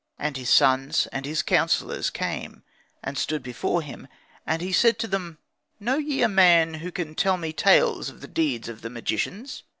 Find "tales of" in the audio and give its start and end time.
7.53-8.19